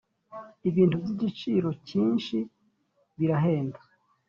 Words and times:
ibintu 0.69 0.95
by’igiciro 1.01 1.69
cyinshi 1.87 2.37
birahenda. 3.17 3.79